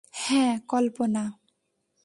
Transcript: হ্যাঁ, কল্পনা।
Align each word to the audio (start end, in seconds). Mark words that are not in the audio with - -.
হ্যাঁ, 0.21 0.53
কল্পনা। 0.67 1.23